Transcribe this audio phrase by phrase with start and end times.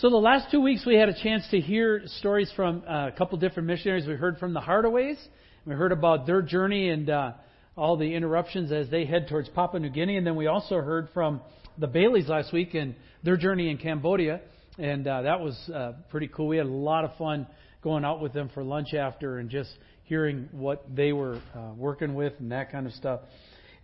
[0.00, 3.12] So the last two weeks we had a chance to hear stories from uh, a
[3.12, 4.06] couple different missionaries.
[4.06, 5.18] We heard from the Hardaways.
[5.66, 7.32] We heard about their journey and uh,
[7.76, 10.16] all the interruptions as they head towards Papua New Guinea.
[10.16, 11.42] And then we also heard from
[11.76, 12.94] the Baileys last week and
[13.24, 14.40] their journey in Cambodia.
[14.78, 16.48] And uh, that was uh, pretty cool.
[16.48, 17.46] We had a lot of fun
[17.82, 19.68] going out with them for lunch after and just
[20.04, 23.20] hearing what they were uh, working with and that kind of stuff.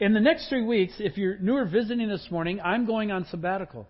[0.00, 3.26] In the next three weeks, if you're new or visiting this morning, I'm going on
[3.30, 3.86] sabbatical.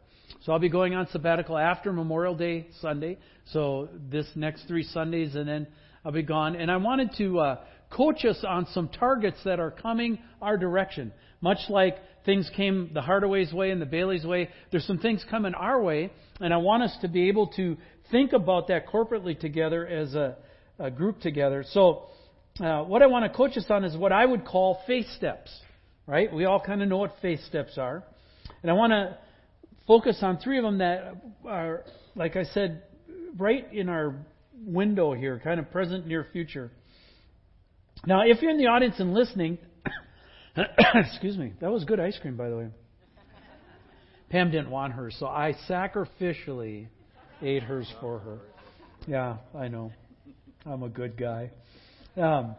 [0.47, 3.19] So I'll be going on sabbatical after Memorial Day Sunday.
[3.47, 5.67] So this next three Sundays, and then
[6.05, 6.55] I'll be gone.
[6.55, 7.57] And I wanted to uh,
[7.91, 11.13] coach us on some targets that are coming our direction.
[11.41, 15.53] Much like things came the Hardaway's way and the Bailey's way, there's some things coming
[15.53, 17.77] our way, and I want us to be able to
[18.13, 20.37] think about that corporately together as a,
[20.79, 21.65] a group together.
[21.73, 22.05] So
[22.61, 25.51] uh, what I want to coach us on is what I would call faith steps.
[26.07, 26.33] Right?
[26.33, 28.05] We all kind of know what faith steps are.
[28.63, 29.19] And I want to
[29.87, 31.15] focus on three of them that
[31.47, 31.85] are,
[32.15, 32.83] like I said,
[33.37, 34.17] right in our
[34.59, 36.71] window here, kind of present, near future.
[38.07, 39.59] Now, if you're in the audience and listening,
[40.95, 42.69] excuse me, that was good ice cream, by the way.
[44.29, 46.89] Pam didn't want hers, so I sacrificially
[47.43, 48.39] ate hers for her.
[49.07, 49.93] Yeah, I know.
[50.65, 51.53] I'm a good guy.
[52.17, 52.57] Um,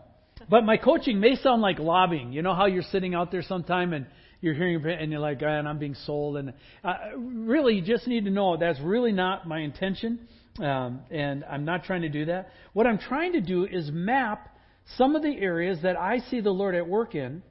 [0.50, 2.32] but my coaching may sound like lobbying.
[2.32, 4.06] You know how you're sitting out there sometime and
[4.42, 6.38] you're hearing and you're like, and I'm being sold.
[6.38, 10.28] And uh, really, you just need to know that's really not my intention,
[10.60, 12.50] um, and I'm not trying to do that.
[12.74, 14.56] What I'm trying to do is map
[14.96, 17.44] some of the areas that I see the Lord at work in,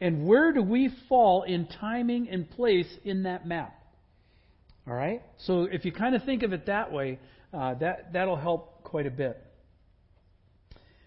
[0.00, 3.78] and where do we fall in timing and place in that map.
[4.86, 5.22] All right.
[5.38, 7.20] So if you kind of think of it that way,
[7.52, 9.40] uh, that that'll help quite a bit.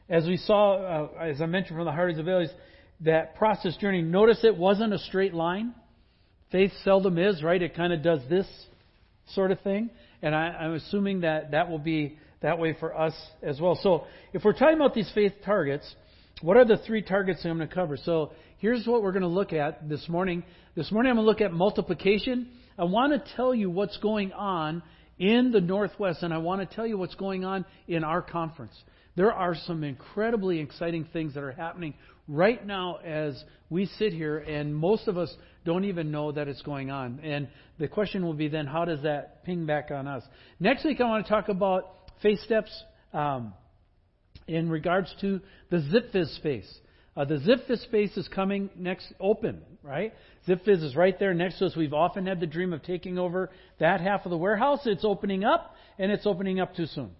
[0.07, 2.51] As we saw, uh, as I mentioned from the Hardys of Valleys,
[3.01, 5.73] that process journey, notice it wasn't a straight line.
[6.51, 7.61] Faith seldom is, right?
[7.61, 8.47] It kind of does this
[9.33, 9.89] sort of thing.
[10.21, 13.77] And I, I'm assuming that that will be that way for us as well.
[13.81, 15.95] So if we're talking about these faith targets,
[16.41, 17.97] what are the three targets I'm going to cover?
[17.97, 20.43] So here's what we're going to look at this morning.
[20.75, 22.49] This morning I'm going to look at multiplication.
[22.77, 24.83] I want to tell you what's going on
[25.17, 28.73] in the Northwest, and I want to tell you what's going on in our conference.
[29.15, 31.93] There are some incredibly exciting things that are happening
[32.27, 35.33] right now as we sit here, and most of us
[35.63, 37.19] don't even know that it's going on.
[37.23, 37.47] And
[37.79, 40.23] the question will be then, how does that ping back on us?
[40.59, 42.71] Next week, I want to talk about face steps
[43.13, 43.53] um,
[44.47, 45.39] in regards to
[45.69, 46.79] the ZipFizz space.
[47.17, 50.13] Uh, the ZipFizz space is coming next open, right?
[50.47, 51.75] ZipFizz is right there next to us.
[51.75, 53.49] We've often had the dream of taking over
[53.79, 54.81] that half of the warehouse.
[54.85, 57.11] It's opening up, and it's opening up too soon.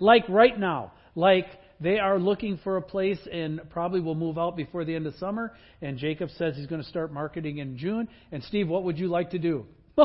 [0.00, 0.92] Like right now.
[1.14, 1.46] Like
[1.80, 5.14] they are looking for a place and probably will move out before the end of
[5.14, 5.52] summer.
[5.80, 8.08] And Jacob says he's going to start marketing in June.
[8.32, 9.66] And Steve, what would you like to do?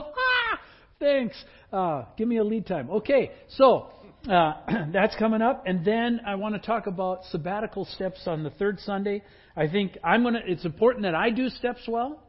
[1.00, 1.36] Thanks.
[1.74, 2.90] Uh, give me a lead time.
[2.90, 3.90] Okay, so
[4.30, 4.54] uh,
[4.94, 8.80] that's coming up, and then I want to talk about sabbatical steps on the third
[8.80, 9.22] Sunday.
[9.58, 10.40] I think I'm gonna.
[10.46, 12.24] It's important that I do steps well,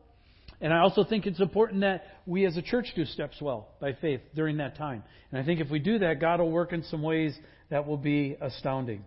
[0.61, 3.93] and I also think it's important that we as a church do steps well by
[3.93, 5.05] faith during that time.
[5.31, 7.39] And I think if we do that, God will work in some ways
[7.71, 9.05] that will be astounding.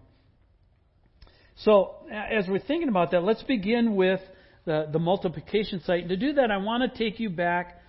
[1.58, 4.22] So, as we're thinking about that, let's begin with
[4.66, 6.02] the, the multiplication site.
[6.02, 7.81] And to do that, I want to take you back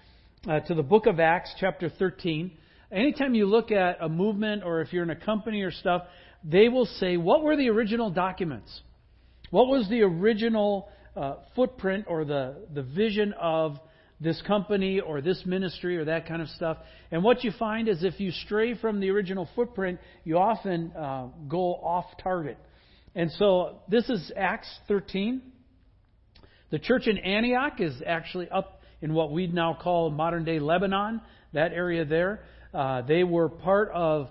[0.48, 2.50] uh, to the book of Acts, chapter 13.
[2.90, 6.02] Anytime you look at a movement or if you're in a company or stuff,
[6.42, 8.80] they will say, What were the original documents?
[9.50, 13.78] What was the original uh, footprint or the, the vision of
[14.20, 16.76] this company or this ministry or that kind of stuff.
[17.10, 21.28] And what you find is if you stray from the original footprint, you often uh,
[21.48, 22.58] go off target.
[23.14, 25.40] And so this is Acts 13.
[26.70, 31.22] The church in Antioch is actually up in what we'd now call modern day Lebanon,
[31.52, 32.44] that area there.
[32.72, 34.28] Uh, they were part of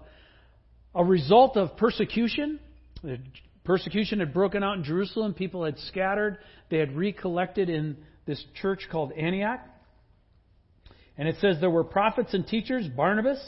[0.93, 2.59] a result of persecution.
[3.03, 3.17] The
[3.63, 5.33] persecution had broken out in Jerusalem.
[5.33, 6.37] People had scattered.
[6.69, 9.59] They had recollected in this church called Antioch.
[11.19, 13.39] And it says there were prophets and teachers Barnabas,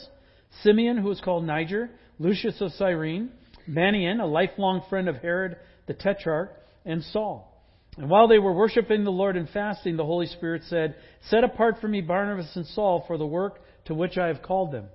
[0.62, 3.30] Simeon, who was called Niger, Lucius of Cyrene,
[3.68, 6.50] Manaen, a lifelong friend of Herod the Tetrarch,
[6.84, 7.48] and Saul.
[7.96, 10.96] And while they were worshiping the Lord and fasting, the Holy Spirit said,
[11.28, 14.70] Set apart for me Barnabas and Saul for the work to which I have called
[14.72, 14.86] them.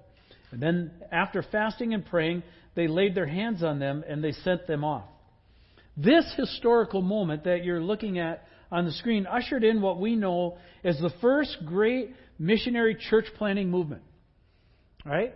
[0.52, 2.44] And then, after fasting and praying,
[2.76, 5.06] they laid their hands on them and they sent them off.
[5.98, 10.58] This historical moment that you're looking at on the screen ushered in what we know
[10.84, 14.04] as the first great missionary church planting movement.
[15.06, 15.34] Right?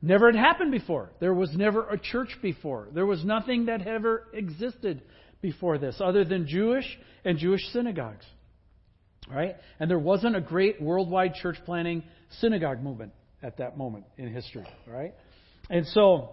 [0.00, 1.10] Never had happened before.
[1.20, 2.88] There was never a church before.
[2.92, 5.02] There was nothing that ever existed
[5.40, 6.84] before this other than Jewish
[7.24, 8.24] and Jewish synagogues.
[9.28, 9.56] Right?
[9.80, 12.04] And there wasn't a great worldwide church planting
[12.40, 13.12] synagogue movement
[13.42, 14.66] at that moment in history.
[14.86, 15.14] Right?
[15.68, 16.30] And so,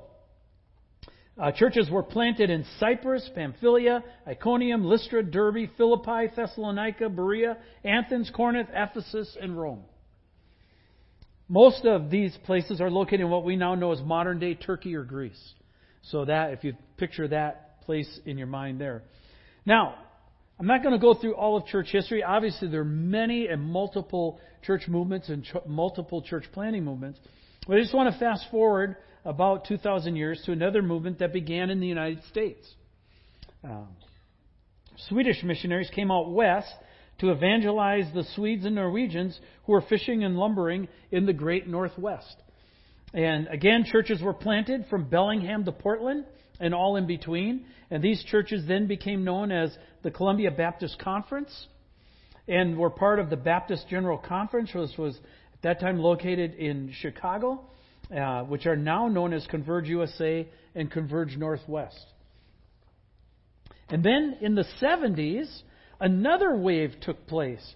[1.38, 8.69] uh, churches were planted in Cyprus, Pamphylia, Iconium, Lystra, Derbe, Philippi, Thessalonica, Berea, Athens, Corinth,
[8.73, 9.83] Ephesus, and Rome.
[11.47, 14.95] Most of these places are located in what we now know as modern day Turkey
[14.95, 15.53] or Greece.
[16.03, 19.03] So that, if you picture that place in your mind there.
[19.65, 19.95] Now,
[20.59, 22.24] I'm not going to go through all of church history.
[22.24, 27.19] Obviously, there are many and multiple church movements and ch- multiple church planting movements.
[27.68, 31.69] But I just want to fast forward about 2,000 years to another movement that began
[31.69, 32.65] in the United States.
[33.63, 33.88] Um,
[35.09, 36.71] Swedish missionaries came out west
[37.19, 42.35] to evangelize the Swedes and Norwegians who were fishing and lumbering in the great Northwest.
[43.13, 46.25] And again, churches were planted from Bellingham to Portland
[46.59, 47.65] and all in between.
[47.89, 51.67] And these churches then became known as the Columbia Baptist Conference
[52.47, 56.91] and were part of the Baptist General Conference, which was at that time located in
[57.00, 57.62] Chicago,
[58.15, 62.06] uh, which are now known as Converge USA and Converge Northwest.
[63.89, 65.62] And then in the 70s,
[66.00, 67.75] another wave took place.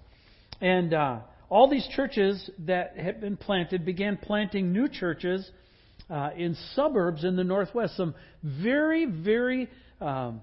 [0.62, 1.19] And uh,
[1.50, 5.50] all these churches that had been planted began planting new churches
[6.10, 7.95] uh, in suburbs in the Northwest.
[7.98, 9.69] Some very, very
[10.01, 10.42] um,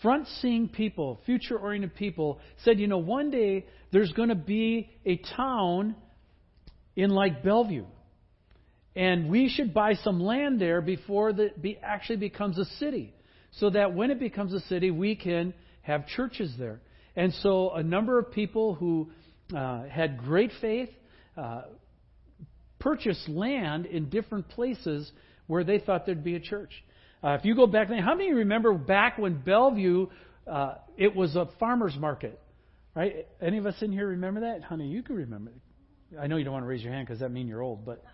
[0.00, 4.90] front seeing people, future oriented people, said, you know, one day there's going to be
[5.06, 5.94] a town
[6.96, 7.86] in like Bellevue.
[8.94, 13.14] And we should buy some land there before it be, actually becomes a city.
[13.52, 16.80] So that when it becomes a city, we can have churches there.
[17.14, 19.10] And so a number of people who
[19.54, 20.88] uh, had great faith
[21.36, 21.62] uh,
[22.78, 25.10] purchased land in different places
[25.46, 26.70] where they thought there'd be a church.
[27.22, 30.06] Uh, if you go back, how many remember back when Bellevue,
[30.46, 32.40] uh, it was a farmer's market,
[32.96, 33.28] right?
[33.40, 34.62] Any of us in here remember that?
[34.64, 35.52] Honey, you can remember.
[36.20, 38.04] I know you don't want to raise your hand because that means you're old, but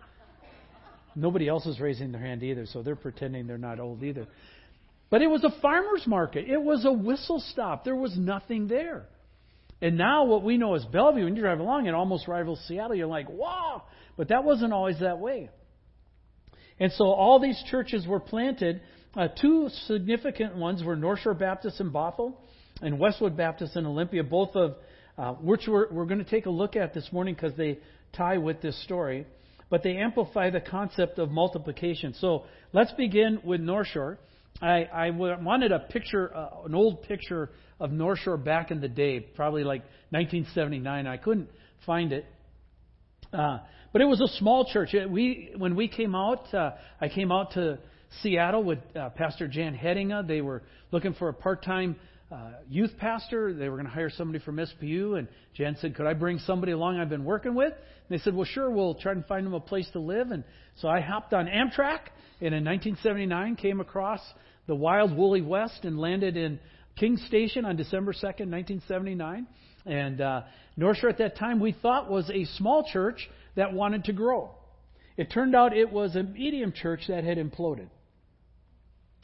[1.15, 4.27] nobody else is raising their hand either, so they're pretending they're not old either.
[5.09, 6.49] But it was a farmer's market.
[6.49, 7.83] It was a whistle stop.
[7.83, 9.07] There was nothing there.
[9.81, 12.95] And now what we know as Bellevue, when you drive along, it almost rivals Seattle.
[12.95, 13.83] You're like, wow!
[14.17, 15.49] But that wasn't always that way.
[16.79, 18.81] And so all these churches were planted.
[19.15, 22.35] Uh, two significant ones were North Shore Baptist in Bothell
[22.81, 24.75] and Westwood Baptist in Olympia, both of
[25.17, 27.79] uh, which we're, we're going to take a look at this morning because they
[28.13, 29.25] tie with this story.
[29.69, 32.15] But they amplify the concept of multiplication.
[32.19, 34.17] So let's begin with North Shore.
[34.61, 38.89] I, I wanted a picture, uh, an old picture of North Shore back in the
[38.89, 41.07] day, probably like 1979.
[41.07, 41.49] I couldn't
[41.85, 42.25] find it.
[43.31, 43.59] Uh,
[43.93, 44.93] but it was a small church.
[45.09, 47.79] We, when we came out, uh, I came out to
[48.21, 50.27] Seattle with uh, Pastor Jan Hettinga.
[50.27, 51.95] They were looking for a part-time
[52.31, 53.53] uh, youth pastor.
[53.53, 56.73] They were going to hire somebody from SPU, and Jan said, "Could I bring somebody
[56.73, 58.69] along I've been working with?" And they said, "Well, sure.
[58.69, 60.43] We'll try and find them a place to live." And
[60.75, 62.01] so I hopped on Amtrak,
[62.39, 64.21] and in 1979 came across
[64.69, 66.59] the wild woolly west and landed in
[66.95, 69.47] King Station on December 2nd, 1979.
[69.87, 70.41] And uh,
[70.77, 74.51] North Shore at that time we thought was a small church that wanted to grow.
[75.17, 77.89] It turned out it was a medium church that had imploded.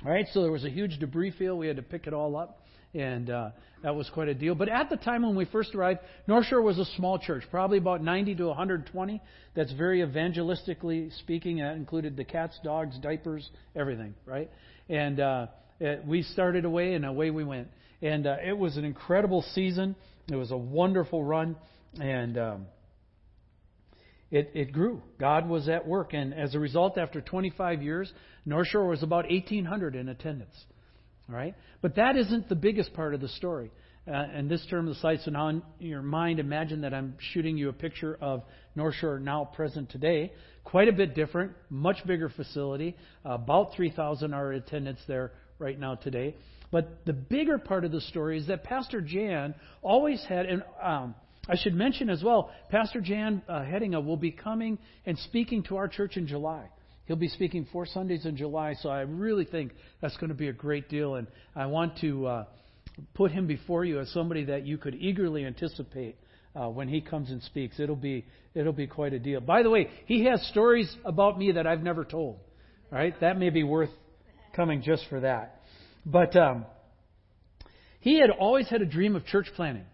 [0.03, 1.59] All right, so there was a huge debris field.
[1.59, 2.65] We had to pick it all up,
[2.95, 3.49] and uh,
[3.83, 4.55] that was quite a deal.
[4.55, 7.77] But at the time when we first arrived, North Shore was a small church, probably
[7.77, 9.21] about 90 to 120.
[9.55, 11.57] That's very evangelistically speaking.
[11.57, 14.49] That included the cats, dogs, diapers, everything, right?
[14.89, 15.47] And uh,
[15.79, 17.69] it, we started away, and away we went.
[18.01, 19.95] And uh, it was an incredible season.
[20.31, 21.55] It was a wonderful run,
[21.99, 22.65] and um,
[24.31, 25.01] it, it grew.
[25.19, 28.11] God was at work, and as a result, after 25 years,
[28.45, 30.55] North Shore was about 1,800 in attendance.
[31.29, 33.71] All right, but that isn't the biggest part of the story.
[34.07, 37.57] Uh, and this term the site, so now in your mind, imagine that I'm shooting
[37.57, 38.43] you a picture of
[38.75, 40.31] North Shore now present today.
[40.63, 42.95] Quite a bit different, much bigger facility.
[43.25, 46.35] Uh, about 3,000 are in attendance there right now today.
[46.71, 51.15] But the bigger part of the story is that Pastor Jan always had, and um,
[51.47, 55.77] I should mention as well, Pastor Jan uh, Hettinga will be coming and speaking to
[55.77, 56.69] our church in July.
[57.05, 59.71] He'll be speaking four Sundays in July, so I really think
[60.01, 61.15] that's going to be a great deal.
[61.15, 62.45] And I want to uh,
[63.13, 66.17] put him before you as somebody that you could eagerly anticipate
[66.55, 67.79] uh, when he comes and speaks.
[67.79, 69.41] It'll be it'll be quite a deal.
[69.41, 72.39] By the way, he has stories about me that I've never told.
[72.91, 73.89] Right, that may be worth
[74.55, 75.61] coming just for that.
[76.05, 76.65] But um,
[77.99, 79.85] he had always had a dream of church planting.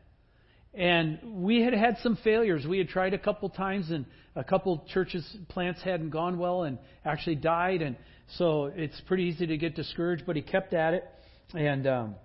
[0.74, 2.66] And we had had some failures.
[2.68, 4.06] We had tried a couple times, and
[4.36, 7.82] a couple churches plants hadn't gone well and actually died.
[7.82, 7.98] And
[8.38, 10.26] so it's pretty easy to get discouraged.
[10.26, 11.06] But he kept at it
[11.54, 12.16] and um,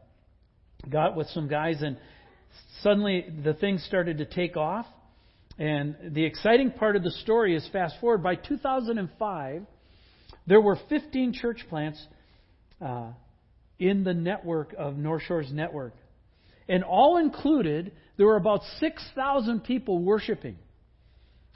[0.90, 1.83] got with some guys.
[1.83, 1.97] And
[2.83, 4.87] suddenly the thing started to take off.
[5.59, 8.23] And the exciting part of the story is fast forward.
[8.23, 9.62] By 2005,
[10.47, 12.05] there were 15 church plants
[12.81, 13.12] uh,
[13.78, 15.95] in the network of North Shore's network.
[16.69, 20.57] And all included, there were about 6,000 people worshiping.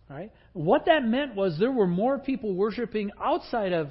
[0.08, 0.32] Right?
[0.54, 3.90] What that meant was there were more people worshiping outside of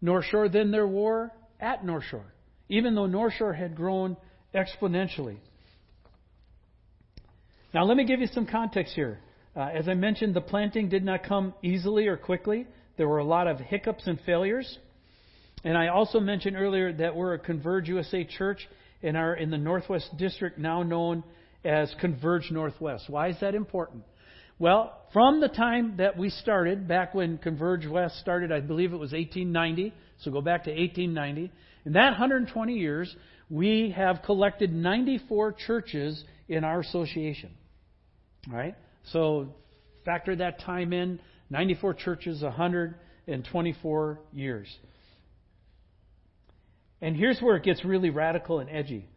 [0.00, 2.32] North Shore than there were at North Shore,
[2.68, 4.16] even though North Shore had grown
[4.54, 5.36] exponentially.
[7.72, 9.20] Now, let me give you some context here.
[9.54, 12.66] Uh, as I mentioned, the planting did not come easily or quickly.
[12.96, 14.78] There were a lot of hiccups and failures.
[15.64, 18.68] And I also mentioned earlier that we're a Converge USA church
[19.02, 21.22] and are in the Northwest District, now known
[21.64, 23.04] as Converge Northwest.
[23.08, 24.04] Why is that important?
[24.58, 28.98] Well, from the time that we started, back when Converge West started, I believe it
[28.98, 29.94] was 1890.
[30.20, 31.50] So go back to 1890.
[31.84, 33.14] In that 120 years,
[33.48, 37.50] we have collected 94 churches in our association.
[38.48, 38.74] All right?
[39.12, 39.54] So
[40.04, 41.20] factor that time in
[41.50, 44.78] 94 churches, 124 years.
[47.00, 49.08] And here's where it gets really radical and edgy.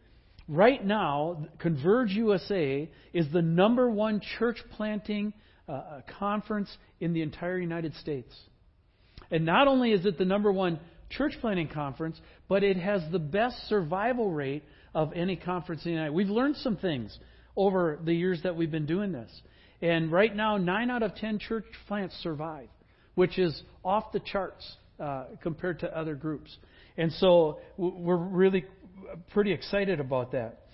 [0.48, 5.34] Right now, Converge USA is the number one church planting
[5.68, 8.34] uh, conference in the entire United States.
[9.32, 10.80] And not only is it the number one
[11.18, 15.96] church planting conference, but it has the best survival rate of any conference in the
[15.96, 17.18] United We've learned some things
[17.56, 19.32] over the years that we've been doing this.
[19.82, 22.70] And right now, 9 out of 10 church plants survive,
[23.16, 24.66] which is off the charts
[25.00, 26.56] uh, compared to other groups.
[26.98, 28.66] And so we're really
[29.32, 30.68] pretty excited about that.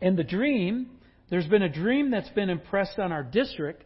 [0.00, 0.90] And the dream,
[1.30, 3.84] there's been a dream that's been impressed on our district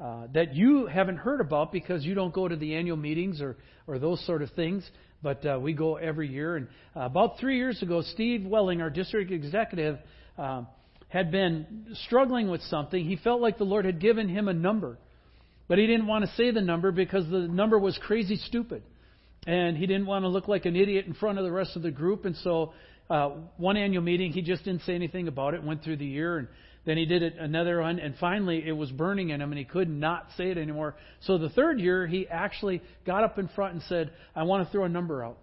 [0.00, 3.56] uh, that you haven't heard about because you don't go to the annual meetings or,
[3.86, 4.88] or those sort of things.
[5.22, 6.56] But uh, we go every year.
[6.56, 9.98] And uh, about three years ago, Steve Welling, our district executive,
[10.36, 10.62] uh,
[11.08, 13.04] had been struggling with something.
[13.04, 14.98] He felt like the Lord had given him a number.
[15.68, 18.82] But he didn't want to say the number because the number was crazy stupid
[19.46, 21.82] and he didn't want to look like an idiot in front of the rest of
[21.82, 22.24] the group.
[22.24, 22.72] And so,
[23.10, 25.62] uh, one annual meeting, he just didn't say anything about it.
[25.62, 26.48] Went through the year, and
[26.84, 29.64] then he did it another one, and finally it was burning in him, and he
[29.64, 30.96] could not say it anymore.
[31.20, 34.70] So the third year, he actually got up in front and said, "I want to
[34.70, 35.38] throw a number out."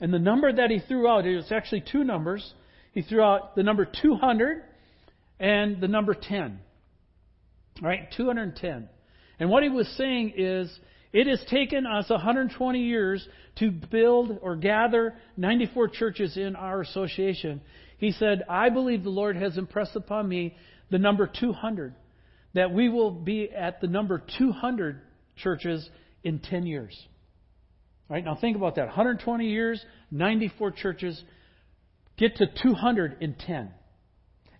[0.00, 2.54] And the number that he threw out, it was actually two numbers.
[2.92, 4.62] He threw out the number 200
[5.40, 6.60] and the number 10.
[7.82, 8.88] All right, 210.
[9.40, 10.80] And what he was saying is
[11.12, 17.60] it has taken us 120 years to build or gather 94 churches in our association.
[17.98, 20.56] He said, I believe the Lord has impressed upon me
[20.90, 21.94] the number 200,
[22.54, 25.00] that we will be at the number 200
[25.36, 25.88] churches
[26.22, 26.96] in 10 years.
[28.08, 28.86] All right, now think about that.
[28.86, 31.22] 120 years, 94 churches,
[32.16, 33.70] get to 200 in 10.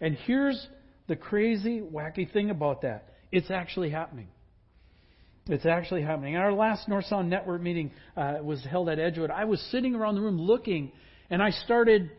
[0.00, 0.66] And here's
[1.06, 4.28] the crazy, wacky thing about that it's actually happening.
[5.46, 6.36] It's actually happening.
[6.36, 9.30] Our last North Sound Network meeting uh, was held at Edgewood.
[9.30, 10.92] I was sitting around the room looking,
[11.30, 12.10] and I started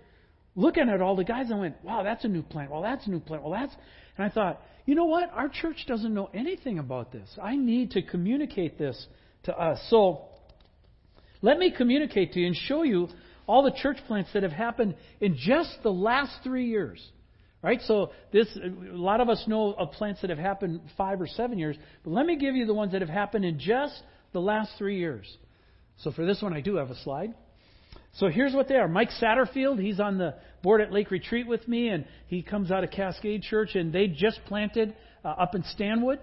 [0.60, 1.50] looking at all the guys.
[1.50, 2.72] and went, "Wow, that's a new plant.
[2.72, 3.44] Well, that's a new plant.
[3.44, 3.76] Well, that's."
[4.18, 5.30] And I thought, you know what?
[5.32, 7.38] Our church doesn't know anything about this.
[7.42, 9.08] I need to communicate this
[9.44, 9.80] to us.
[9.90, 10.26] So,
[11.42, 13.08] let me communicate to you and show you
[13.48, 17.04] all the church plants that have happened in just the last three years.
[17.62, 17.82] Right?
[17.82, 21.58] So this a lot of us know of plants that have happened five or seven
[21.58, 24.02] years, but let me give you the ones that have happened in just
[24.34, 25.26] the last three years.
[25.98, 27.34] So for this one I do have a slide.
[28.14, 28.88] So here's what they are.
[28.88, 32.84] Mike Satterfield, he's on the board at Lake Retreat with me, and he comes out
[32.84, 36.20] of Cascade Church, and they just planted uh, up in Stanwood.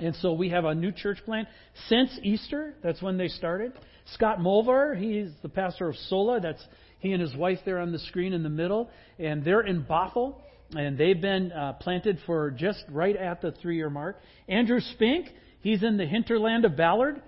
[0.00, 1.48] And so we have a new church plant
[1.88, 2.74] since Easter.
[2.82, 3.72] That's when they started.
[4.12, 6.40] Scott Mulvar, he's the pastor of Sola.
[6.40, 6.62] That's
[6.98, 10.36] he and his wife there on the screen in the middle, and they're in Bothell,
[10.74, 14.18] and they've been uh, planted for just right at the three-year mark.
[14.48, 15.28] Andrew Spink,
[15.60, 17.22] he's in the hinterland of Ballard,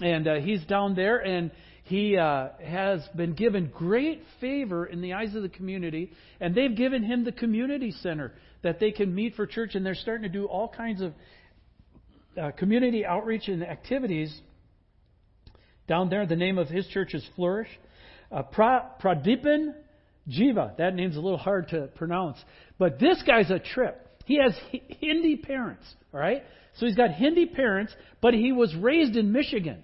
[0.00, 1.50] and uh, he's down there, and
[1.84, 6.74] he uh, has been given great favor in the eyes of the community, and they've
[6.74, 10.28] given him the community center that they can meet for church, and they're starting to
[10.28, 11.12] do all kinds of
[12.40, 14.34] uh, community outreach and activities
[15.88, 16.24] down there.
[16.26, 17.68] The name of his church is Flourish.
[18.30, 19.74] Uh, pra, Pradipan
[20.28, 20.76] Jiva.
[20.78, 22.38] That name's a little hard to pronounce.
[22.78, 24.08] But this guy's a trip.
[24.24, 24.54] He has
[25.00, 25.84] Hindi parents,
[26.14, 26.42] all right?
[26.76, 29.82] So he's got Hindi parents, but he was raised in Michigan,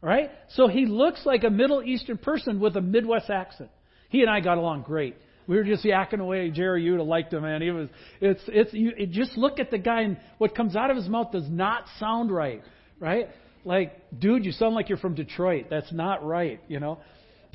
[0.00, 0.30] right?
[0.50, 3.70] So he looks like a Middle Eastern person with a Midwest accent.
[4.08, 5.16] He and I got along great.
[5.46, 6.50] We were just yakking away.
[6.50, 7.62] Jerry, have liked him, man.
[7.62, 7.88] He was.
[8.20, 8.42] It's.
[8.48, 8.72] It's.
[8.74, 11.48] You it just look at the guy, and what comes out of his mouth does
[11.48, 12.62] not sound right,
[13.00, 13.28] right?
[13.64, 15.66] Like, dude, you sound like you're from Detroit.
[15.70, 16.98] That's not right, you know.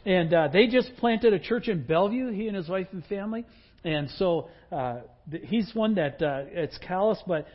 [0.05, 3.45] And uh, they just planted a church in Bellevue, he and his wife and family.
[3.83, 5.01] And so uh,
[5.43, 7.47] he's one that uh, it's callous, but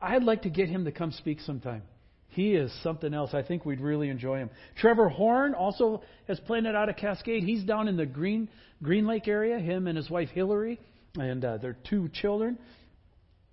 [0.00, 1.82] I'd like to get him to come speak sometime.
[2.32, 3.34] He is something else.
[3.34, 4.50] I think we'd really enjoy him.
[4.76, 7.44] Trevor Horn also has planted out of Cascade.
[7.44, 8.48] He's down in the Green
[8.82, 9.58] Green Lake area.
[9.58, 10.80] Him and his wife Hillary,
[11.16, 12.58] and uh, their two children.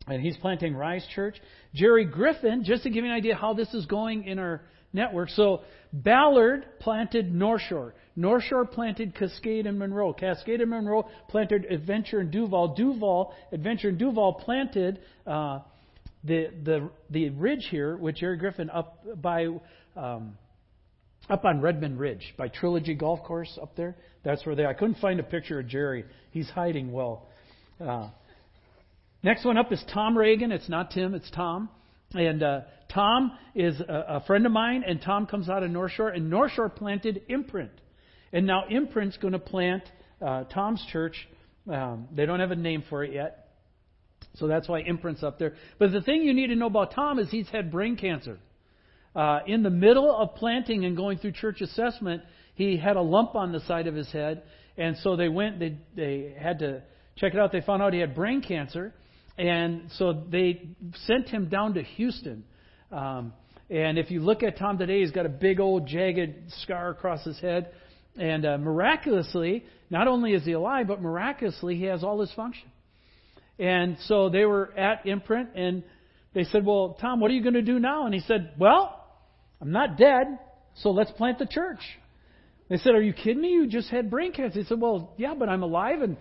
[0.07, 1.35] And he's planting Rise Church.
[1.75, 4.61] Jerry Griffin, just to give you an idea how this is going in our
[4.93, 5.29] network.
[5.29, 7.93] So Ballard planted North Shore.
[8.15, 10.13] North Shore planted Cascade and Monroe.
[10.13, 12.75] Cascade and Monroe planted Adventure and Duvall.
[12.75, 15.59] Duvall, Adventure and Duvall planted uh,
[16.23, 19.47] the the the ridge here with Jerry Griffin up by
[19.95, 20.37] um,
[21.29, 23.95] up on Redmond Ridge by Trilogy Golf Course up there.
[24.23, 24.65] That's where they.
[24.65, 26.05] I couldn't find a picture of Jerry.
[26.31, 27.27] He's hiding well.
[27.79, 28.09] Uh,
[29.23, 30.51] next one up is Tom Reagan.
[30.51, 31.13] It's not Tim.
[31.13, 31.69] It's Tom.
[32.13, 32.61] And uh,
[32.93, 36.29] Tom is a, a friend of mine, and Tom comes out of North Shore, and
[36.29, 37.71] North Shore planted Imprint,
[38.33, 39.83] and now Imprint's going to plant
[40.25, 41.15] uh, Tom's church.
[41.71, 43.48] Um, they don't have a name for it yet,
[44.35, 45.53] so that's why Imprint's up there.
[45.77, 48.39] But the thing you need to know about Tom is he's had brain cancer.
[49.15, 52.21] Uh, in the middle of planting and going through church assessment,
[52.55, 54.43] he had a lump on the side of his head,
[54.77, 55.59] and so they went.
[55.59, 56.83] They they had to
[57.15, 57.51] check it out.
[57.51, 58.93] They found out he had brain cancer,
[59.37, 60.69] and so they
[61.07, 62.43] sent him down to Houston.
[62.91, 63.33] Um,
[63.69, 67.23] and if you look at Tom today, he's got a big old jagged scar across
[67.23, 67.71] his head.
[68.17, 72.69] And uh, miraculously, not only is he alive, but miraculously, he has all his function.
[73.59, 75.83] And so they were at Imprint, and
[76.33, 78.05] they said, Well, Tom, what are you going to do now?
[78.05, 78.95] And he said, Well,
[79.61, 80.39] I'm not dead,
[80.75, 81.79] so let's plant the church.
[82.69, 83.49] They said, Are you kidding me?
[83.49, 84.59] You just had brain cancer.
[84.59, 86.01] He said, Well, yeah, but I'm alive.
[86.01, 86.15] And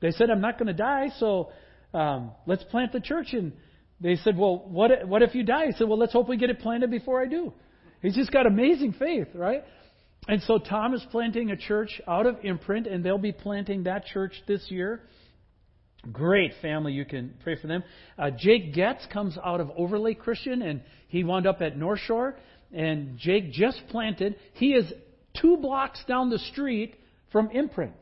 [0.00, 1.50] they said, I'm not going to die, so
[1.94, 3.28] um, let's plant the church.
[3.32, 3.52] And
[4.00, 5.66] they said, Well, what, what if you die?
[5.66, 7.54] He said, Well, let's hope we get it planted before I do.
[8.02, 9.62] He's just got amazing faith, right?
[10.28, 14.04] And so Tom is planting a church out of imprint, and they'll be planting that
[14.06, 15.00] church this year.
[16.10, 16.92] Great family.
[16.92, 17.84] You can pray for them.
[18.18, 22.34] Uh, Jake Getz comes out of Overlake Christian, and he wound up at North Shore.
[22.72, 24.36] And Jake just planted.
[24.54, 24.92] He is
[25.40, 26.96] two blocks down the street
[27.30, 27.92] from Imprint.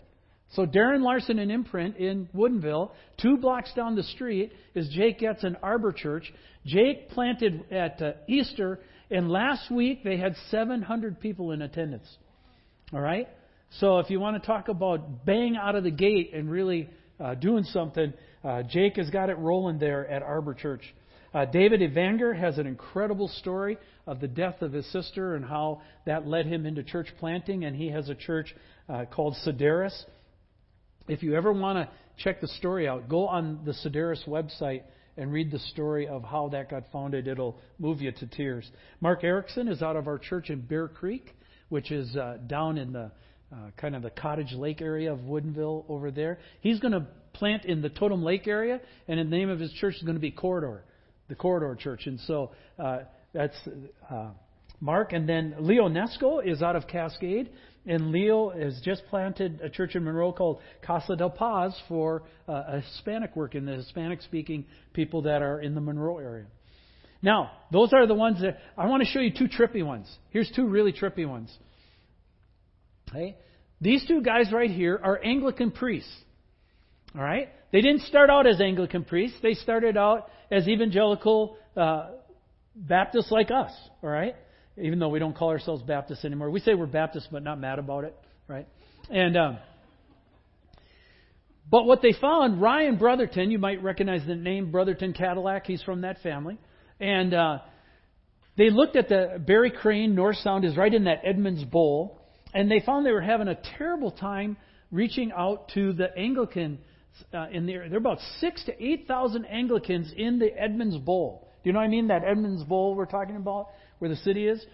[0.52, 5.44] So Darren Larson and Imprint in Woodinville, two blocks down the street, is Jake Getz
[5.44, 6.32] and Arbor Church.
[6.66, 12.08] Jake planted at uh, Easter, and last week they had 700 people in attendance.
[12.92, 13.28] All right?
[13.78, 16.88] So if you want to talk about bang out of the gate and really
[17.20, 18.12] uh, doing something.
[18.42, 20.83] Uh, Jake has got it rolling there at Arbor Church.
[21.33, 25.80] Uh, David Evanger has an incredible story of the death of his sister and how
[26.06, 28.54] that led him into church planting, and he has a church
[28.88, 30.04] uh, called Sedaris.
[31.06, 31.88] If you ever want to
[32.22, 34.83] check the story out, go on the Sedaris website
[35.16, 37.28] and read the story of how that got founded.
[37.28, 38.68] It'll move you to tears.
[39.00, 41.35] Mark Erickson is out of our church in Bear Creek,
[41.68, 43.12] which is uh, down in the
[43.52, 46.38] uh, kind of the Cottage Lake area of Woodinville over there.
[46.60, 49.96] He's going to plant in the Totem Lake area, and the name of his church
[49.96, 50.84] is going to be Corridor,
[51.28, 52.06] the Corridor Church.
[52.06, 53.00] And so uh,
[53.32, 53.56] that's
[54.10, 54.30] uh,
[54.80, 55.12] Mark.
[55.12, 57.50] And then Leo Nesco is out of Cascade,
[57.86, 62.62] and Leo has just planted a church in Monroe called Casa del Paz for uh,
[62.68, 66.46] a Hispanic work in the Hispanic speaking people that are in the Monroe area.
[67.22, 70.10] Now, those are the ones that I want to show you two trippy ones.
[70.30, 71.54] Here's two really trippy ones.
[73.10, 73.36] Okay?
[73.80, 76.14] These two guys right here are Anglican priests.
[77.14, 77.48] All right?
[77.72, 79.38] They didn't start out as Anglican priests.
[79.42, 82.10] They started out as evangelical uh,
[82.74, 83.72] Baptists like us.
[84.02, 84.36] All right?
[84.80, 86.50] Even though we don't call ourselves Baptists anymore.
[86.50, 88.16] We say we're Baptists, but not mad about it.
[88.48, 88.68] Right?
[89.10, 89.36] And.
[89.36, 89.58] Um,
[91.70, 95.66] but what they found, Ryan Brotherton, you might recognize the name Brotherton Cadillac.
[95.66, 96.58] He's from that family.
[96.98, 97.58] And uh,
[98.58, 102.19] they looked at the Barry Crane North Sound is right in that Edmonds Bowl
[102.54, 104.56] and they found they were having a terrible time
[104.90, 106.78] reaching out to the Anglican.
[107.34, 111.48] Uh, in the, there are about six to eight thousand Anglicans in the Edmonds Bowl.
[111.62, 112.08] Do you know what I mean?
[112.08, 114.64] That Edmonds Bowl we're talking about, where the city is.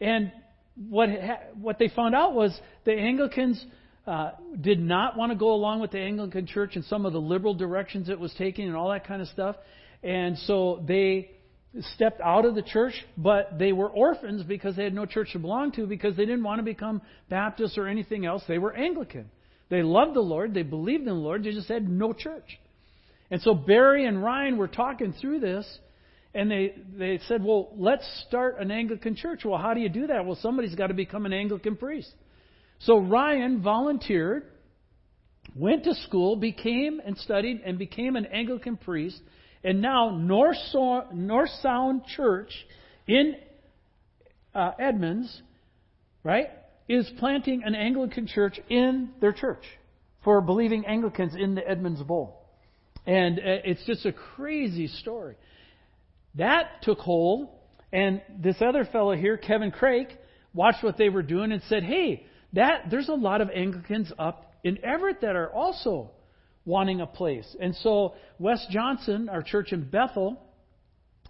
[0.00, 0.32] And
[0.88, 3.64] what ha- what they found out was the Anglicans
[4.06, 7.20] uh, did not want to go along with the Anglican Church and some of the
[7.20, 9.56] liberal directions it was taking and all that kind of stuff.
[10.02, 11.30] And so they
[11.94, 15.38] stepped out of the church, but they were orphans because they had no church to
[15.38, 18.42] belong to because they didn't want to become Baptists or anything else.
[18.48, 19.30] They were Anglican.
[19.68, 22.58] They loved the Lord, they believed in the Lord, they just had no church.
[23.30, 25.66] And so Barry and Ryan were talking through this,
[26.34, 29.44] and they, they said, Well, let's start an Anglican church.
[29.44, 30.24] Well, how do you do that?
[30.24, 32.10] Well, somebody's got to become an Anglican priest.
[32.80, 34.44] So Ryan volunteered,
[35.56, 39.20] went to school, became and studied, and became an Anglican priest
[39.66, 42.50] and now North, so- North Sound Church
[43.06, 43.34] in
[44.54, 45.42] uh, Edmonds,
[46.24, 46.48] right,
[46.88, 49.64] is planting an Anglican church in their church.
[50.26, 52.42] for believing Anglicans in the Edmonds Bowl.
[53.06, 55.36] And uh, it's just a crazy story.
[56.34, 57.48] That took hold,
[57.92, 60.08] and this other fellow here, Kevin Craik,
[60.52, 64.52] watched what they were doing and said, "Hey, that there's a lot of Anglicans up
[64.64, 66.10] in Everett that are also
[66.66, 70.38] wanting a place." And so Wes Johnson, our church in Bethel,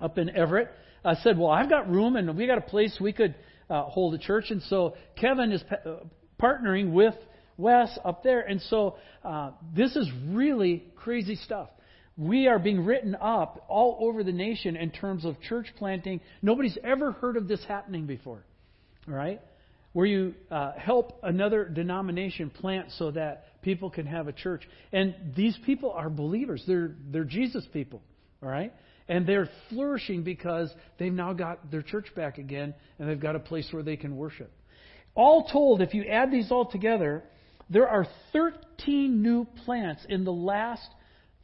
[0.01, 0.69] up in Everett,
[1.05, 3.37] uh, said, "Well, I've got room, and we got a place we could
[3.71, 5.97] uh, hold a church." And so Kevin is pa- uh,
[6.43, 7.15] partnering with
[7.57, 11.69] Wes up there, and so uh, this is really crazy stuff
[12.17, 16.21] we are being written up all over the nation in terms of church planting.
[16.41, 18.45] Nobody's ever heard of this happening before.
[19.07, 19.41] Right?
[19.93, 24.63] Where you uh, help another denomination plant so that people can have a church.
[24.93, 26.65] And these people are believers.
[26.67, 28.01] They're, they're Jesus people.
[28.43, 28.73] All right?
[29.09, 33.41] And they're flourishing because they've now got their church back again and they've got a
[33.41, 34.51] place where they can worship.
[35.15, 37.25] All told, if you add these all together,
[37.69, 40.89] there are 13 new plants in the last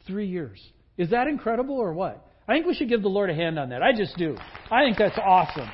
[0.06, 0.60] Three years.
[0.98, 2.26] Is that incredible or what?
[2.48, 3.82] I think we should give the Lord a hand on that.
[3.82, 4.36] I just do.
[4.70, 5.70] I think that's awesome.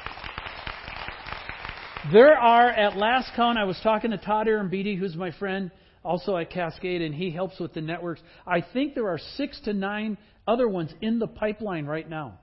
[2.12, 5.70] There are, at last count, I was talking to Todd Arambidi, who's my friend,
[6.04, 8.20] also at Cascade, and he helps with the networks.
[8.46, 12.38] I think there are six to nine other ones in the pipeline right now.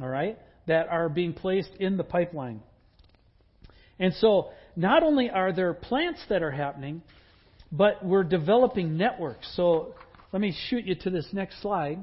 [0.00, 0.38] All right?
[0.66, 2.60] That are being placed in the pipeline.
[3.98, 7.02] And so, not only are there plants that are happening,
[7.70, 9.50] but we're developing networks.
[9.56, 9.94] So,
[10.32, 11.98] let me shoot you to this next slide.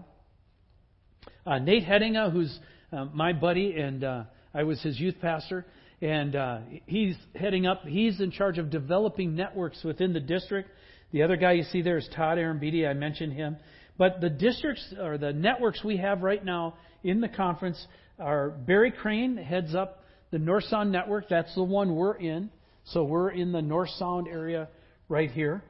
[1.46, 2.60] Uh, Nate Hettinga, who's
[2.92, 5.66] uh, my buddy, and uh, I was his youth pastor,
[6.02, 7.84] and uh, he's heading up.
[7.86, 10.70] He's in charge of developing networks within the district.
[11.12, 12.88] The other guy you see there is Todd Arambidi.
[12.88, 13.58] I mentioned him.
[13.98, 17.86] But the districts or the networks we have right now in the conference
[18.18, 21.28] are Barry Crane heads up the North Sound Network.
[21.30, 22.50] That's the one we're in.
[22.86, 24.70] So we're in the North Sound area
[25.10, 25.64] right here.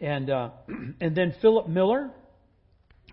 [0.00, 0.50] And, uh,
[1.00, 2.10] and then Philip Miller,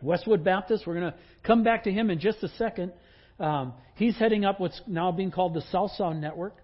[0.02, 0.88] Westwood Baptist.
[0.88, 2.94] We're going to come back to him in just a second.
[3.40, 6.56] Um, he's heading up what's now being called the South Sound Network.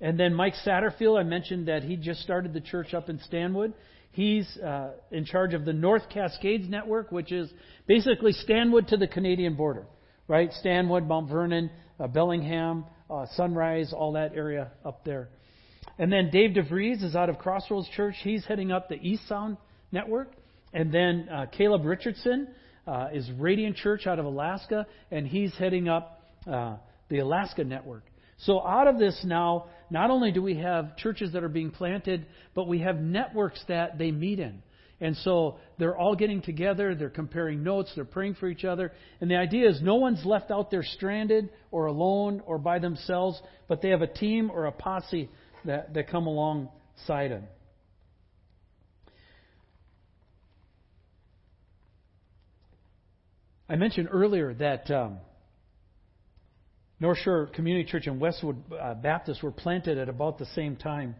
[0.00, 3.72] And then Mike Satterfield, I mentioned that he just started the church up in Stanwood.
[4.10, 7.50] He's uh, in charge of the North Cascades Network, which is
[7.86, 9.86] basically Stanwood to the Canadian border,
[10.28, 10.52] right?
[10.52, 15.28] Stanwood, Mount Vernon, uh, Bellingham, uh, Sunrise, all that area up there.
[15.98, 18.16] And then Dave DeVries is out of Crossroads Church.
[18.22, 19.56] He's heading up the East Sound
[19.92, 20.32] Network.
[20.74, 22.48] And then uh, Caleb Richardson
[22.86, 26.76] uh, is Radiant Church out of Alaska, and he's heading up uh,
[27.08, 28.04] the Alaska Network.
[28.38, 32.26] So out of this now, not only do we have churches that are being planted,
[32.54, 34.62] but we have networks that they meet in.
[35.00, 38.92] And so they're all getting together, they're comparing notes, they're praying for each other.
[39.20, 43.40] And the idea is no one's left out there stranded or alone or by themselves,
[43.68, 45.28] but they have a team or a posse
[45.64, 47.44] that, that come alongside him.
[53.72, 55.16] I mentioned earlier that um,
[57.00, 61.14] North Shore Community Church and Westwood uh, Baptist were planted at about the same time.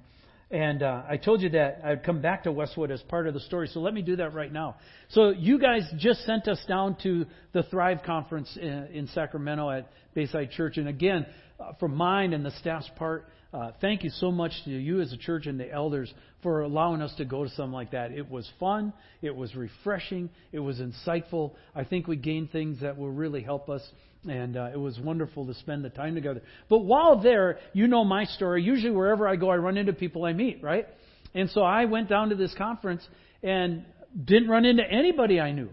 [0.50, 3.40] And uh, I told you that I'd come back to Westwood as part of the
[3.40, 4.76] story, so let me do that right now.
[5.08, 9.90] So you guys just sent us down to the Thrive Conference in, in Sacramento at
[10.12, 11.24] Bayside Church, and again,
[11.58, 15.12] uh, from mine and the staff's part, uh, thank you so much to you as
[15.12, 16.12] a church and the elders
[16.42, 18.10] for allowing us to go to something like that.
[18.10, 18.94] It was fun.
[19.20, 20.30] It was refreshing.
[20.52, 21.52] It was insightful.
[21.74, 23.82] I think we gained things that will really help us.
[24.26, 26.42] And uh, it was wonderful to spend the time together.
[26.70, 28.62] But while there, you know my story.
[28.62, 30.86] Usually, wherever I go, I run into people I meet, right?
[31.34, 33.06] And so I went down to this conference
[33.42, 33.84] and
[34.24, 35.70] didn't run into anybody I knew.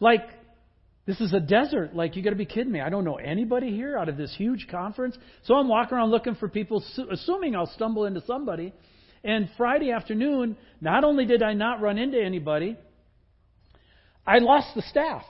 [0.00, 0.22] Like,
[1.08, 1.96] this is a desert.
[1.96, 2.82] Like, you got to be kidding me.
[2.82, 5.16] I don't know anybody here out of this huge conference.
[5.44, 8.74] So I'm walking around looking for people, assuming I'll stumble into somebody.
[9.24, 12.76] And Friday afternoon, not only did I not run into anybody,
[14.26, 15.22] I lost the staff.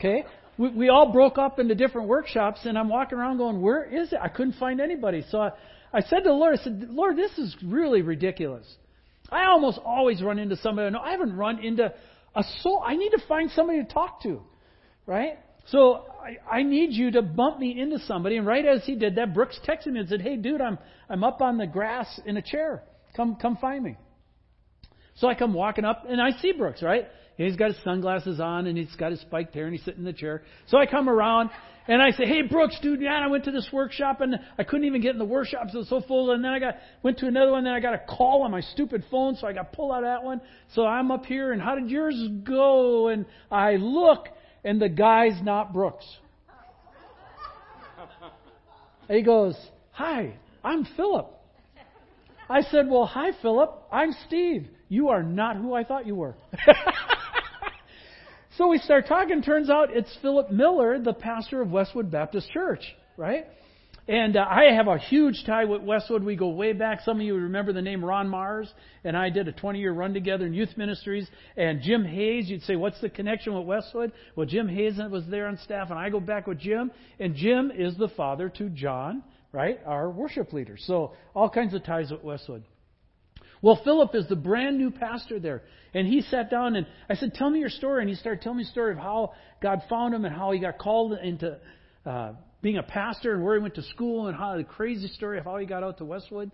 [0.00, 0.24] Okay?
[0.56, 4.14] We, we all broke up into different workshops, and I'm walking around going, Where is
[4.14, 4.18] it?
[4.18, 5.26] I couldn't find anybody.
[5.28, 5.50] So I,
[5.92, 8.64] I said to the Lord, I said, Lord, this is really ridiculous.
[9.30, 11.00] I almost always run into somebody I know.
[11.00, 11.92] I haven't run into
[12.34, 12.82] a soul.
[12.82, 14.40] I need to find somebody to talk to.
[15.06, 15.38] Right?
[15.66, 18.36] So I, I need you to bump me into somebody.
[18.36, 21.24] And right as he did that, Brooks texted me and said, Hey, dude, I'm, I'm
[21.24, 22.82] up on the grass in a chair.
[23.16, 23.96] Come, come find me.
[25.16, 27.06] So I come walking up and I see Brooks, right?
[27.36, 30.04] he's got his sunglasses on and he's got his spiked hair and he's sitting in
[30.04, 30.42] the chair.
[30.66, 31.50] So I come around
[31.88, 34.86] and I say, Hey Brooks, dude, man, I went to this workshop and I couldn't
[34.86, 36.30] even get in the workshop, so it was so full.
[36.32, 38.60] And then I got went to another one, then I got a call on my
[38.60, 40.40] stupid phone, so I got pulled out of that one.
[40.74, 43.08] So I'm up here and how did yours go?
[43.08, 44.28] And I look
[44.64, 46.06] and the guy's not Brooks.
[49.08, 49.56] He goes,
[49.92, 51.28] Hi, I'm Philip.
[52.48, 53.70] I said, Well, hi, Philip.
[53.90, 54.68] I'm Steve.
[54.88, 56.34] You are not who I thought you were.
[58.56, 59.42] so we start talking.
[59.42, 62.84] Turns out it's Philip Miller, the pastor of Westwood Baptist Church,
[63.16, 63.46] right?
[64.08, 66.24] And uh, I have a huge tie with Westwood.
[66.24, 67.02] We go way back.
[67.04, 68.72] Some of you remember the name Ron Mars,
[69.04, 71.28] and I did a 20 year run together in youth ministries.
[71.56, 74.12] And Jim Hayes, you'd say, what's the connection with Westwood?
[74.34, 76.90] Well, Jim Hayes was there on staff, and I go back with Jim.
[77.20, 79.78] And Jim is the father to John, right?
[79.86, 80.76] Our worship leader.
[80.76, 82.64] So all kinds of ties with Westwood.
[83.62, 85.62] Well, Philip is the brand new pastor there.
[85.94, 88.00] And he sat down and I said, Tell me your story.
[88.02, 90.58] And he started telling me the story of how God found him and how he
[90.58, 91.58] got called into
[92.04, 92.32] uh,
[92.62, 95.44] being a pastor and where he went to school and how the crazy story of
[95.44, 96.50] how he got out to Westwood.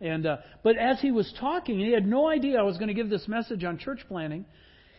[0.00, 2.88] And uh, but as he was talking, and he had no idea I was going
[2.88, 4.44] to give this message on church planning.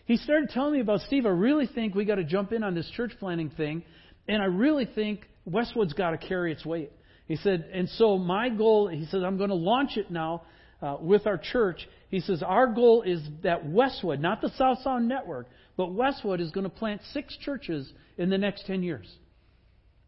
[0.05, 1.25] He started telling me about Steve.
[1.25, 3.83] I really think we got to jump in on this church planning thing,
[4.27, 6.91] and I really think Westwood's got to carry its weight.
[7.27, 10.43] He said, and so my goal, he says, I'm going to launch it now
[10.81, 11.87] uh, with our church.
[12.09, 16.51] He says, our goal is that Westwood, not the South Sound Network, but Westwood is
[16.51, 19.07] going to plant six churches in the next 10 years.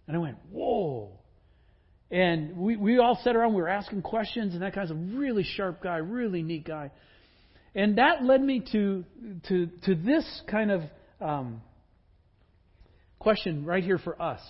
[0.09, 1.11] And I went, whoa.
[2.09, 5.43] And we, we all sat around, we were asking questions, and that guy's a really
[5.43, 6.89] sharp guy, really neat guy.
[7.75, 9.05] And that led me to,
[9.49, 10.81] to, to this kind of
[11.21, 11.61] um,
[13.19, 14.41] question right here for us.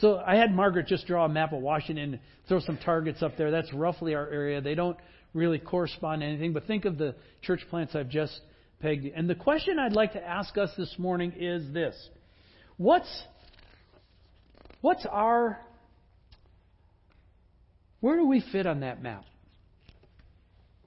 [0.00, 3.52] So I had Margaret just draw a map of Washington, throw some targets up there.
[3.52, 4.60] That's roughly our area.
[4.60, 4.96] They don't
[5.32, 8.40] really correspond to anything, but think of the church plants I've just
[8.80, 9.06] pegged.
[9.14, 11.94] And the question I'd like to ask us this morning is this
[12.76, 13.22] What's
[14.84, 15.58] What's our.
[18.00, 19.24] Where do we fit on that map?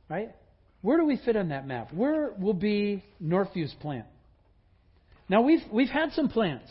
[0.07, 0.35] Right?
[0.83, 1.91] Where do we fit on that map?
[1.91, 4.05] Where will be Northview's plant?
[5.27, 6.69] Now, we've, we've had some plants.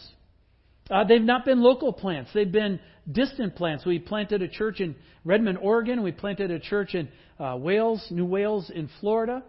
[0.89, 2.31] Uh, they've not been local plants.
[2.33, 2.79] They've been
[3.11, 3.85] distant plants.
[3.85, 6.05] We planted a church in Redmond, Oregon.
[6.05, 7.09] We planted a church in
[7.41, 9.43] uh, Wales, New Wales, in Florida.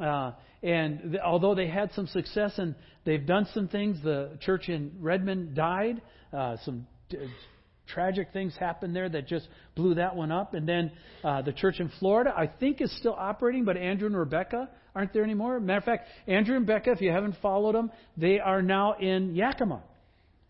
[0.00, 0.30] Uh,
[0.62, 4.92] and th- although they had some success and they've done some things, the church in
[5.00, 6.00] Redmond died.
[6.32, 6.86] Uh, some
[7.86, 10.54] tragic things happened there that just blew that one up.
[10.54, 10.92] And then
[11.24, 15.12] uh, the church in Florida, I think, is still operating, but Andrew and Rebecca aren't
[15.12, 15.60] there anymore.
[15.60, 19.34] Matter of fact, Andrew and Becca, if you haven't followed them, they are now in
[19.34, 19.82] Yakima.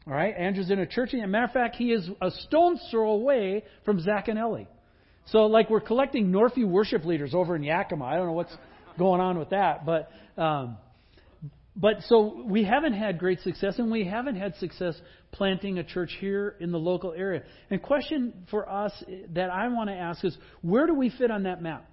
[0.06, 1.12] All right, Andrew's in a church.
[1.12, 4.68] And matter of fact, he is a stone's throw away from Zach and Ellie.
[5.26, 8.04] So, like, we're collecting Northview worship leaders over in Yakima.
[8.04, 8.56] I don't know what's
[8.96, 10.08] going on with that, but
[10.40, 10.76] um,
[11.76, 14.94] but so we haven't had great success, and we haven't had success
[15.32, 17.42] planting a church here in the local area.
[17.70, 18.92] And question for us
[19.34, 21.88] that I want to ask is, where do we fit on that map?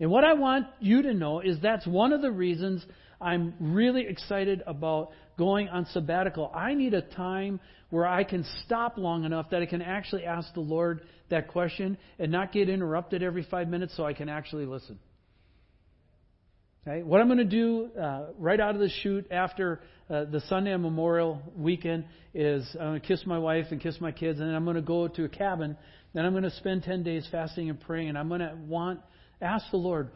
[0.00, 2.84] And what I want you to know is that's one of the reasons
[3.20, 6.50] I'm really excited about going on sabbatical.
[6.54, 7.60] I need a time
[7.90, 11.98] where I can stop long enough that I can actually ask the Lord that question
[12.18, 14.98] and not get interrupted every five minutes so I can actually listen.
[16.86, 17.02] Okay?
[17.02, 20.74] What I'm going to do uh, right out of the chute after uh, the Sunday
[20.76, 24.54] Memorial weekend is I'm going to kiss my wife and kiss my kids, and then
[24.54, 25.76] I'm going to go to a cabin.
[26.14, 29.00] Then I'm going to spend 10 days fasting and praying, and I'm going to want
[29.42, 30.10] ask the Lord,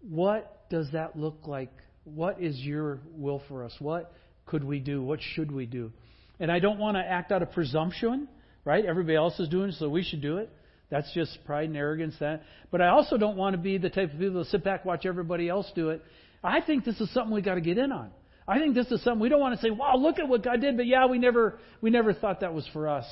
[0.00, 1.72] what does that look like?
[2.04, 3.74] What is your will for us?
[3.78, 4.12] What
[4.46, 5.02] could we do?
[5.02, 5.92] What should we do?
[6.38, 8.28] And I don't want to act out of presumption,
[8.64, 8.84] right?
[8.84, 10.50] Everybody else is doing it, so we should do it.
[10.90, 12.14] That's just pride and arrogance.
[12.20, 14.84] That, but I also don't want to be the type of people that sit back,
[14.84, 16.02] watch everybody else do it.
[16.44, 18.10] I think this is something we got to get in on.
[18.46, 20.60] I think this is something we don't want to say, "Wow, look at what God
[20.60, 23.06] did," but yeah, we never we never thought that was for us.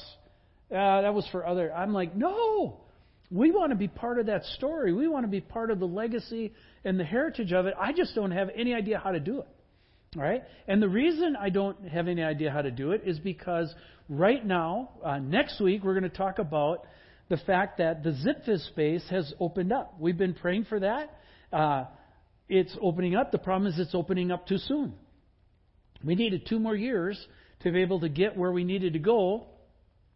[0.70, 1.72] Uh, that was for other.
[1.72, 2.80] I'm like, no,
[3.30, 4.92] we want to be part of that story.
[4.92, 6.52] We want to be part of the legacy
[6.84, 7.74] and the heritage of it.
[7.78, 9.48] I just don't have any idea how to do it.
[10.16, 10.42] All right?
[10.66, 13.74] And the reason I don't have any idea how to do it is because
[14.08, 16.86] right now, uh, next week, we're going to talk about
[17.28, 19.94] the fact that the ZipFizz space has opened up.
[19.98, 21.18] We've been praying for that.
[21.52, 21.84] Uh,
[22.48, 23.32] it's opening up.
[23.32, 24.94] The problem is it's opening up too soon.
[26.04, 27.18] We needed two more years
[27.62, 29.46] to be able to get where we needed to go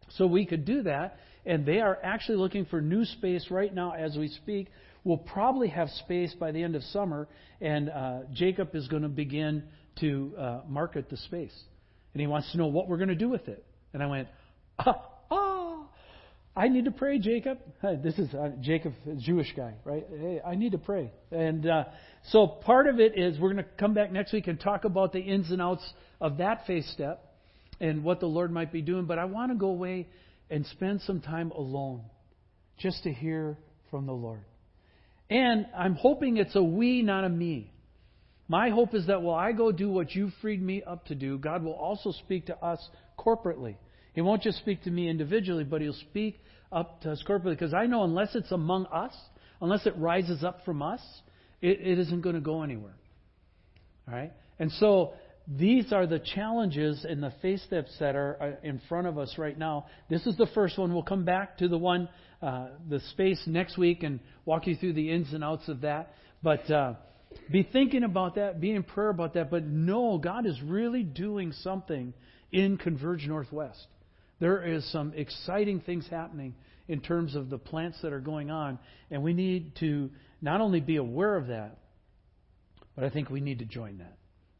[0.09, 1.17] so we could do that.
[1.45, 4.67] And they are actually looking for new space right now as we speak.
[5.03, 7.27] We'll probably have space by the end of summer,
[7.61, 9.63] and uh, Jacob is going to begin
[10.01, 11.57] to uh, market the space.
[12.13, 13.65] And he wants to know what we're going to do with it.
[13.93, 14.27] And I went,
[14.77, 15.01] ah,
[16.55, 17.59] I need to pray, Jacob.
[18.03, 20.05] This is uh, Jacob, Jewish guy, right?
[20.09, 21.11] Hey, I need to pray.
[21.31, 21.85] And uh,
[22.31, 25.13] so part of it is we're going to come back next week and talk about
[25.13, 25.87] the ins and outs
[26.19, 27.23] of that faith step
[27.79, 29.05] and what the Lord might be doing.
[29.05, 30.07] But I want to go away
[30.49, 32.01] and spend some time alone
[32.77, 33.57] just to hear
[33.89, 34.41] from the Lord.
[35.29, 37.71] And I'm hoping it's a we, not a me.
[38.47, 41.37] My hope is that while I go do what you freed me up to do,
[41.37, 42.79] God will also speak to us
[43.17, 43.75] corporately.
[44.19, 46.41] He won't just speak to me individually, but he'll speak
[46.73, 47.51] up to us corporately.
[47.51, 49.15] Because I know unless it's among us,
[49.61, 50.99] unless it rises up from us,
[51.61, 52.97] it, it isn't going to go anywhere.
[54.09, 54.33] All right?
[54.59, 55.13] And so
[55.47, 59.35] these are the challenges and the face steps that are uh, in front of us
[59.37, 59.85] right now.
[60.09, 60.93] This is the first one.
[60.93, 62.09] We'll come back to the one,
[62.41, 66.13] uh, the space next week and walk you through the ins and outs of that.
[66.43, 66.95] But uh,
[67.49, 69.49] be thinking about that, be in prayer about that.
[69.49, 72.13] But know God is really doing something
[72.51, 73.87] in Converge Northwest.
[74.39, 76.55] There is some exciting things happening
[76.87, 78.79] in terms of the plants that are going on,
[79.11, 80.09] and we need to
[80.41, 81.77] not only be aware of that,
[82.95, 84.17] but I think we need to join that.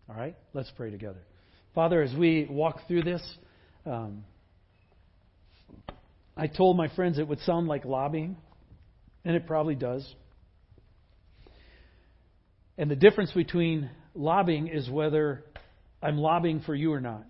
[0.09, 0.35] All right?
[0.53, 1.21] Let's pray together.
[1.73, 3.21] Father, as we walk through this,
[3.85, 4.23] um,
[6.35, 8.37] I told my friends it would sound like lobbying,
[9.25, 10.07] and it probably does.
[12.77, 15.43] And the difference between lobbying is whether
[16.01, 17.25] I'm lobbying for you or not.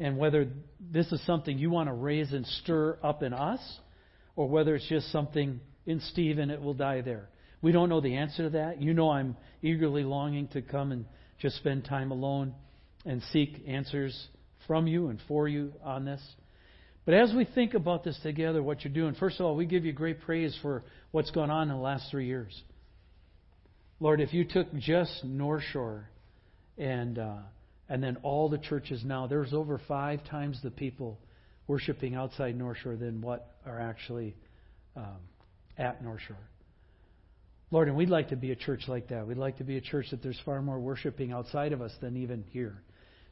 [0.00, 0.48] And whether
[0.80, 3.60] this is something you want to raise and stir up in us,
[4.36, 7.28] or whether it's just something in Steve and it will die there.
[7.60, 8.80] We don't know the answer to that.
[8.80, 11.06] You know I'm eagerly longing to come and
[11.40, 12.54] just spend time alone
[13.04, 14.28] and seek answers
[14.66, 16.20] from you and for you on this.
[17.04, 19.84] But as we think about this together, what you're doing, first of all, we give
[19.84, 22.62] you great praise for what's gone on in the last three years.
[23.98, 26.08] Lord, if you took just North Shore
[26.76, 27.36] and uh,
[27.88, 31.18] and then all the churches now, there's over five times the people
[31.66, 34.36] worshiping outside North Shore than what are actually
[34.96, 35.18] um,
[35.76, 36.36] at North Shore.
[37.70, 39.26] Lord, and we'd like to be a church like that.
[39.26, 42.16] We'd like to be a church that there's far more worshiping outside of us than
[42.16, 42.82] even here.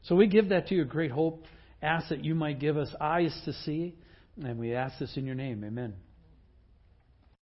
[0.03, 1.45] So we give that to you, a great hope.
[1.81, 3.95] Ask that you might give us eyes to see,
[4.41, 5.63] and we ask this in your name.
[5.63, 5.93] Amen.